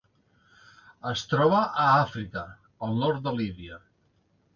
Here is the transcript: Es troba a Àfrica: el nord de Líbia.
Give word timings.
Es 1.09 1.23
troba 1.33 1.59
a 1.65 1.85
Àfrica: 1.97 2.43
el 2.87 2.97
nord 3.05 3.21
de 3.29 3.35
Líbia. 3.37 3.79